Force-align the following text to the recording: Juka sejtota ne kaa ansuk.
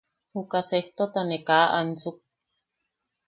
Juka 0.33 0.59
sejtota 0.69 1.21
ne 1.25 1.37
kaa 1.47 1.65
ansuk. 1.79 2.17